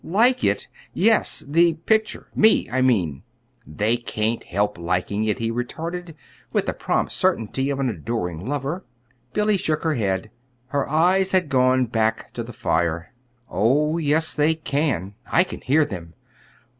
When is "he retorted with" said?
5.37-6.65